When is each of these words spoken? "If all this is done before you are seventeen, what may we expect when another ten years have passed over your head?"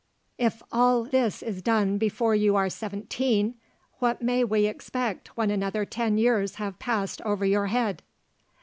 "If 0.39 0.63
all 0.71 1.03
this 1.03 1.43
is 1.43 1.61
done 1.61 1.99
before 1.99 2.33
you 2.33 2.55
are 2.55 2.71
seventeen, 2.71 3.53
what 3.99 4.19
may 4.19 4.43
we 4.43 4.65
expect 4.65 5.37
when 5.37 5.51
another 5.51 5.85
ten 5.85 6.17
years 6.17 6.55
have 6.55 6.79
passed 6.79 7.21
over 7.21 7.45
your 7.45 7.67
head?" 7.67 8.01